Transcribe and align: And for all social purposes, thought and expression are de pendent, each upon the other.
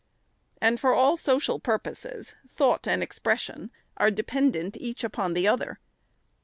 And 0.59 0.79
for 0.79 0.95
all 0.95 1.15
social 1.15 1.59
purposes, 1.59 2.33
thought 2.49 2.87
and 2.87 3.03
expression 3.03 3.69
are 3.97 4.09
de 4.09 4.23
pendent, 4.23 4.75
each 4.77 5.03
upon 5.03 5.35
the 5.35 5.47
other. 5.47 5.77